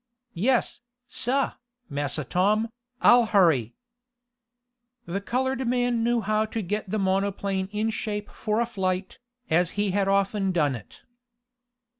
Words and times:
"Yes, 0.33 0.81
sah, 1.07 1.57
Massa 1.87 2.23
Tom, 2.23 2.69
I'll 3.03 3.27
hurry!" 3.27 3.75
The 5.05 5.21
colored 5.21 5.67
man 5.67 6.03
knew 6.03 6.21
how 6.21 6.45
to 6.45 6.63
get 6.63 6.89
the 6.89 6.97
monoplane 6.97 7.67
in 7.67 7.91
shape 7.91 8.31
for 8.31 8.59
a 8.59 8.65
flight, 8.65 9.19
as 9.51 9.69
he 9.77 9.91
had 9.91 10.07
often 10.07 10.51
done 10.53 10.73
it. 10.75 11.03